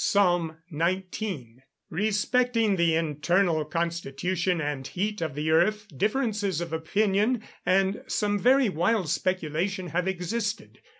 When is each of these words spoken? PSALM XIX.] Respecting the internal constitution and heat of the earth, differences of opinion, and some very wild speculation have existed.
PSALM 0.03 0.57
XIX.] 0.75 1.59
Respecting 1.91 2.75
the 2.75 2.95
internal 2.95 3.63
constitution 3.65 4.59
and 4.59 4.87
heat 4.87 5.21
of 5.21 5.35
the 5.35 5.51
earth, 5.51 5.85
differences 5.95 6.59
of 6.59 6.73
opinion, 6.73 7.43
and 7.67 8.01
some 8.07 8.39
very 8.39 8.67
wild 8.67 9.09
speculation 9.09 9.89
have 9.89 10.07
existed. 10.07 10.79